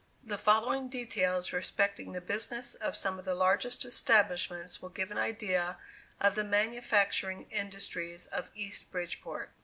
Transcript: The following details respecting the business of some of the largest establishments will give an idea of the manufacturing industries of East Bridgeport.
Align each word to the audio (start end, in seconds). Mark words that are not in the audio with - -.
The 0.23 0.39
following 0.39 0.89
details 0.89 1.53
respecting 1.53 2.11
the 2.11 2.21
business 2.21 2.73
of 2.73 2.95
some 2.95 3.19
of 3.19 3.25
the 3.25 3.35
largest 3.35 3.85
establishments 3.85 4.81
will 4.81 4.89
give 4.89 5.11
an 5.11 5.19
idea 5.19 5.77
of 6.19 6.33
the 6.33 6.43
manufacturing 6.43 7.43
industries 7.51 8.25
of 8.25 8.49
East 8.55 8.89
Bridgeport. 8.89 9.51